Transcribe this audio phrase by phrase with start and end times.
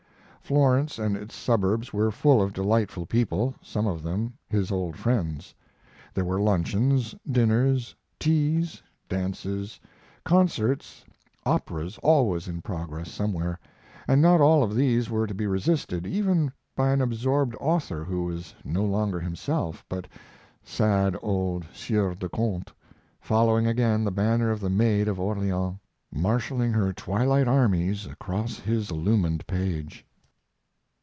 [0.43, 5.55] Florence and its suburbs were full of delightful people some of them his old friends.
[6.13, 9.79] There were luncheons, dinners, teas, dances,
[10.25, 11.05] concerts,
[11.45, 13.61] operas always in progress somewhere,
[14.09, 18.25] and not all of these were to be resisted even by an absorbed author who
[18.25, 20.05] was no longer himself, but
[20.65, 22.73] sad old Sieur de Conte,
[23.21, 25.77] following again the banner of the Maid of Orleans,
[26.11, 30.05] marshaling her twilight armies across his illumined page.